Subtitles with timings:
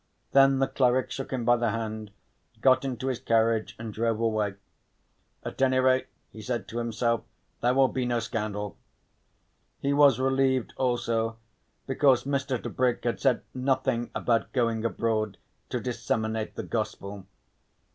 [0.31, 2.09] Then the cleric shook him by the hand,
[2.59, 4.55] got into his carriage and drove away.
[5.45, 7.21] "At any rate," he said to himself,
[7.61, 8.77] "there will be no scandal."
[9.79, 11.37] He was relieved also
[11.85, 12.59] because Mr.
[12.59, 15.37] Tebrick had said nothing about going abroad
[15.69, 17.27] to disseminate the Gospel.